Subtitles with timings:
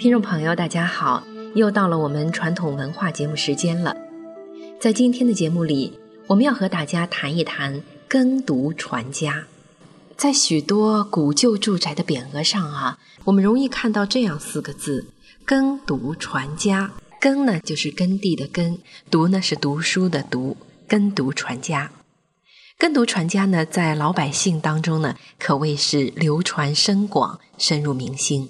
[0.00, 1.22] 听众朋友，大家好，
[1.54, 3.94] 又到了我们传统文化节目时间了。
[4.80, 5.92] 在今天的节目里，
[6.26, 9.44] 我们要和大家谈一谈耕读传家。
[10.16, 15.06] 在许多古旧住宅的匾额上啊，我们容易看到这样四个字：
[15.44, 16.92] 耕读传家。
[17.20, 18.78] 耕呢，就是耕地的耕；
[19.10, 20.56] 读呢，是读书的读。
[20.88, 21.92] 耕读传家，
[22.78, 28.48] 耕读传家呢，在老百姓当中呢，可谓是流传深广、深入民心。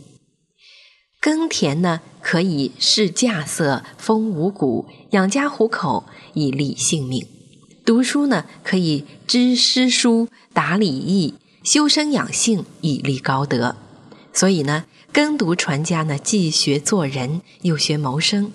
[1.20, 7.26] 耕田呢，可以试稼穑、丰五谷、养家糊口、以利性命；
[7.84, 13.76] 读书呢，可以知诗书、达礼义、修身养性、以立高德。
[14.32, 18.52] 所以呢，耕读传家呢，既学做人，又学谋生。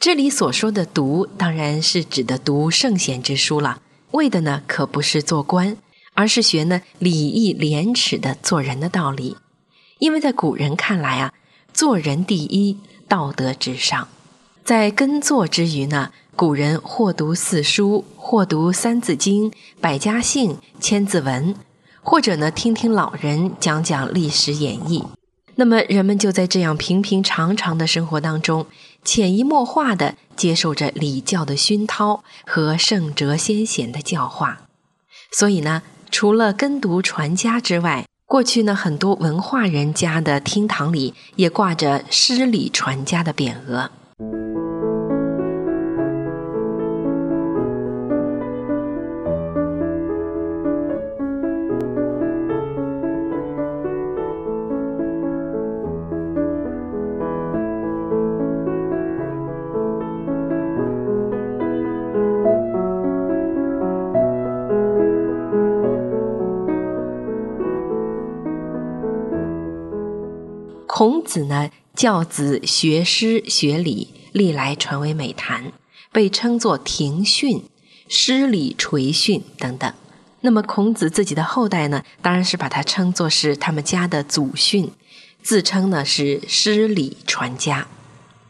[0.00, 5.76] 这里所说的“读”，当然是指的读圣贤之书了，为的呢，可不是做官，
[6.14, 9.36] 而是学呢礼义廉耻的做人的道理。
[10.00, 11.32] 因为在古人看来啊。
[11.72, 12.78] 做人第一，
[13.08, 14.08] 道德至上。
[14.64, 21.54] 在耕作之余呢，古人或读四书，或读三字经、百家姓、千字文，
[22.02, 25.04] 或者呢听听老人讲讲历史演义。
[25.56, 28.66] 那么人们就在这样平平常常的生活当中，
[29.04, 34.62] 潜移默化地接受着礼教的熏陶和圣哲先贤的教化。
[35.30, 43.90] 所以呢，除了耕读传家之外，过去呢，很多文化人家的厅堂里也挂着“诗礼传家”的匾额。
[71.02, 75.72] 孔子呢，教子学诗学礼，历来传为美谈，
[76.12, 77.64] 被称作庭训、
[78.08, 79.92] 诗礼垂训等等。
[80.42, 84.92] 那么孔子自己的后代呢，当然是把他称作是他们家的祖训，
[85.42, 87.88] 自称呢是诗礼传家。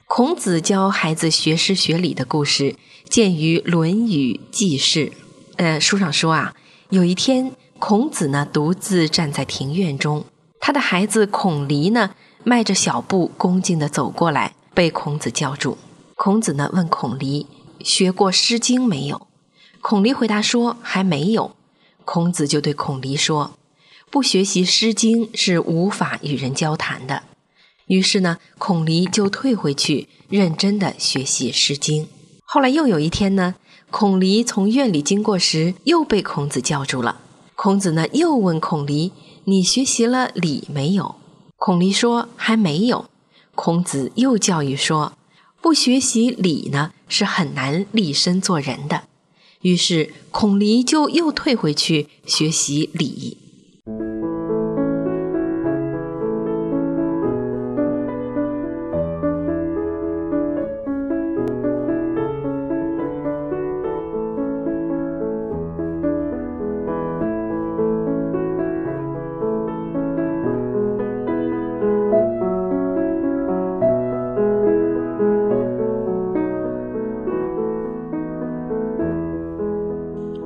[0.05, 2.77] 孔子教孩子学诗学礼的故事，
[3.09, 5.07] 见于《论语记事》。
[5.57, 6.55] 呃，书上说啊，
[6.91, 10.27] 有一天，孔子呢独自站在庭院中，
[10.61, 12.11] 他的孩子孔鲤呢。
[12.45, 15.79] 迈着小步，恭敬地走过来，被孔子叫住。
[16.17, 17.47] 孔子呢问孔鲤
[17.85, 19.29] ：“学过《诗经》没有？”
[19.81, 21.55] 孔鲤回答说：“还没有。”
[22.05, 23.53] 孔子就对孔鲤说
[24.11, 27.23] ：“不学习《诗经》是无法与人交谈的。”
[27.87, 32.05] 于是呢，孔鲤就退回去，认真地学习《诗经》。
[32.45, 33.55] 后来又有一天呢，
[33.91, 37.21] 孔鲤从院里经过时，又被孔子叫住了。
[37.55, 39.13] 孔子呢又问孔鲤
[39.45, 41.15] ：“你学习了礼没有？”
[41.65, 43.09] 孔鲤说：“还没有。”
[43.55, 45.13] 孔子又教育说
[45.63, 49.05] ：“不学习礼呢，是很难立身做人的。”
[49.63, 53.39] 于是孔鲤就又退回去学习礼。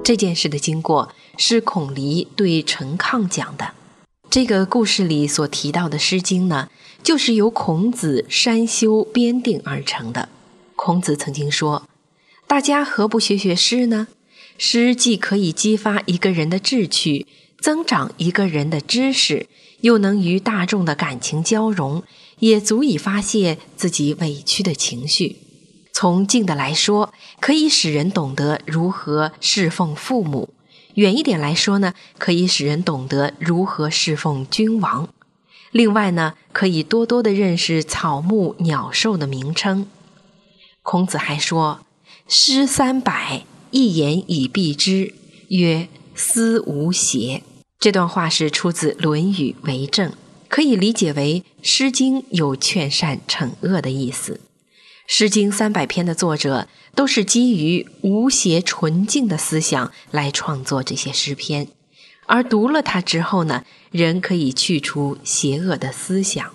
[0.07, 3.73] 这件事的经过是孔鲤对陈亢讲的。
[4.31, 6.71] 这个故事里所提到的《诗经》呢，
[7.03, 10.29] 就是由孔子删修编定而成的。
[10.77, 11.89] 孔子曾经说
[12.47, 14.07] ：“大家何不学学诗呢？
[14.57, 17.27] 诗既可以激发一个人的志趣，
[17.59, 19.49] 增长一个人的知识，
[19.81, 22.05] 又能与大众的感情交融，
[22.39, 25.39] 也足以发泄自己委屈的情绪。”
[25.99, 30.51] 从近的来说，可以使人懂得如何侍奉父母；
[30.97, 35.09] 远一点来说呢，可以使人懂得如何侍奉君王。
[35.71, 39.87] 另外呢，可以多多的认识草木鸟兽的名称。
[40.83, 41.81] 孔子还说
[42.29, 45.15] ：“诗三百，一言以蔽之，
[45.49, 47.43] 曰思无邪。”
[47.81, 50.11] 这段话是出自《论语为政》，
[50.51, 54.35] 可以理解为《诗经》有劝善惩恶的意思。
[55.07, 61.69] 《诗经》三百篇的作者都是基于无邪纯净的思想来创作这些诗篇，
[62.27, 66.51] 而读了它之后呢，人可以去除邪恶的思想。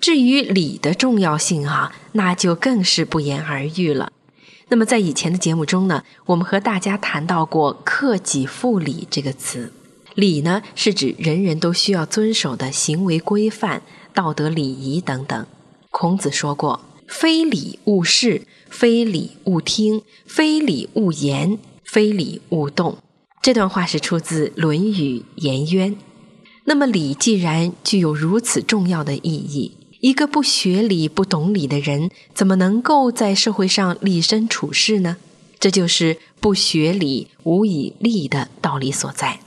[0.00, 4.12] 至于礼的重要性啊，那就更是不言而喻了。
[4.68, 9.72] 那么在以前的节目中呢，我们和大家谈到过“克己复礼”这个词，
[10.14, 13.82] 礼呢是指人人都需要遵守的行为规范、
[14.14, 15.46] 道德礼仪等等。
[15.90, 22.98] 孔子说过：“非礼勿视，非礼勿听，非礼勿言，非礼勿动。”
[23.42, 25.92] 这段话是出自《论语·颜渊》。
[26.64, 35.16] 那么，礼既然具有如此重要的意义，一个不学礼、不懂礼的人，怎么能够在社会上立身处世呢？
[35.58, 39.40] 这就是“不学礼，无以立”的道理所在。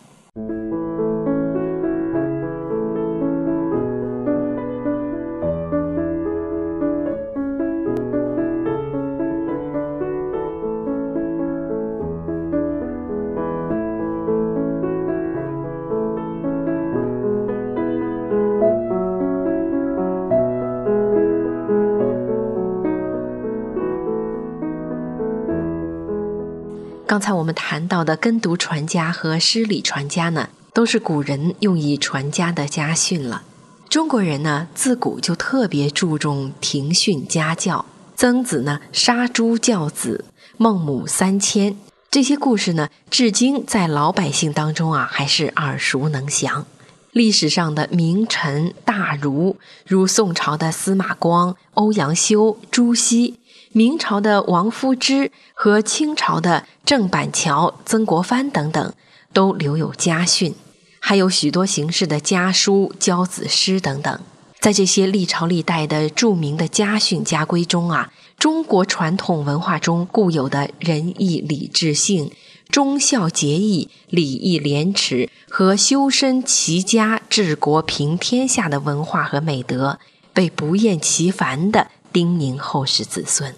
[27.12, 33.44] 刚才我们谈到的耕读传家和诗礼传家呢，都是古人用以传家的家训了。
[33.90, 37.86] 中国人呢，自古就特别注重庭训家教。
[38.16, 40.24] 曾子呢，杀猪教子；
[40.56, 41.75] 孟母三迁，
[42.10, 46.66] 这些故事呢，至今在老百姓当中啊，还是耳熟能详。
[47.12, 53.38] 历史上的名臣大儒，如宋朝的司马光、欧阳修、朱熹。
[53.74, 58.94] 明朝的王夫之和清朝的郑板桥、曾国藩等等，
[59.32, 60.54] 都留有家训，
[61.00, 64.20] 还有许多形式的家书、教子诗等等。
[64.60, 72.30] 在这些历朝历代的著名的家训家规中啊，中国传统文化中固有的仁义礼智信、
[72.70, 79.98] 忠孝节义、礼义廉耻和修身齐家治国平天下的文化和美德，
[80.34, 83.56] 被不厌其烦地叮咛后世子孙。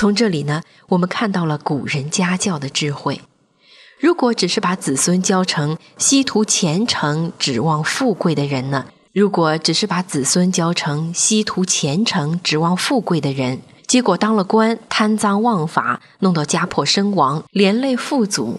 [0.00, 3.20] 从这里呢，我们看到了古人家教的智慧。
[3.98, 8.86] 如果只是把子孙教成希图前程、指望富贵的人呢？
[9.12, 18.58] 如果只是把子孙教成希图前程、指望富贵的人，结果当了官，贪赃枉法，弄到家破身亡，连累父祖，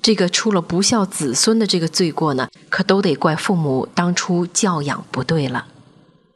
[0.00, 5.66] 这个出了不孝子孙的这个罪过呢，可都得怪父母当初教养不对了。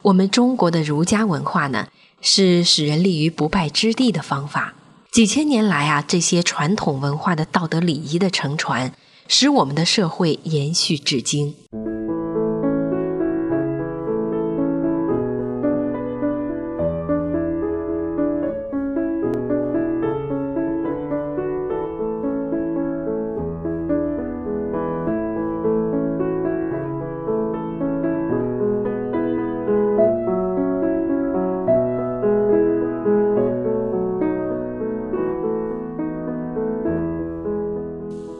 [0.02, 1.88] 我们中国的儒家文化呢？
[2.22, 4.74] 是使人立于不败之地的方法。
[5.10, 8.94] 几千年来啊，这些传统文化的道德礼仪的承传，
[9.28, 11.54] 使我们的社会延续至今。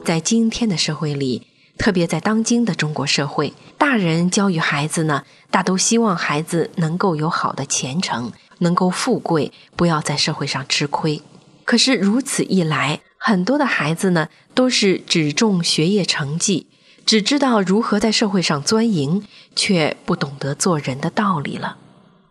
[0.03, 11.21] 在今天的社会里，特别在当今的中国社会，大人教育孩子呢，大都希望孩子能够有好的前程，能够富贵，不要在社会上吃亏。
[11.65, 16.65] 可是如此一来，很多的孩子呢，都是只重学业成绩，
[17.05, 19.23] 只知道如何在社会上钻营，
[19.55, 21.77] 却不懂得做人的道理了。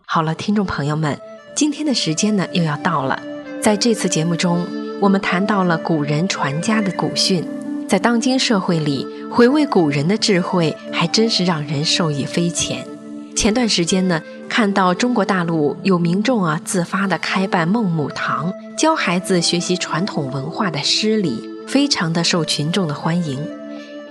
[0.05, 1.20] 好了，听众朋友们，
[1.55, 3.23] 今天的时间呢又要到了，
[3.62, 4.66] 在这次节目中，
[5.00, 7.47] 我们谈到了古人传家的古训。
[7.90, 12.87] 在当今社会里，回味古人的智慧，还真是让人受益匪浅。
[13.35, 23.44] 前段时间呢，看到中国大陆有民众啊自发的开办孟母堂，教孩子学习传统文化的诗礼，非常的受群众的欢迎。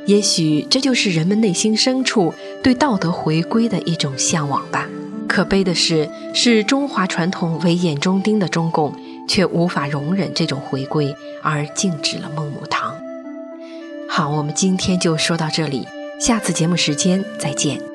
[0.05, 4.89] 也许这就是人们内心深处对道德回归的一种向往吧。
[5.25, 8.93] 可悲的是，视中华传统为眼中钉的中共，
[9.25, 12.93] 却无法容忍这种回归，而禁止了孟母堂。
[14.19, 15.87] 好，我们今天就说到这里，
[16.19, 17.88] 下次节目时间再见。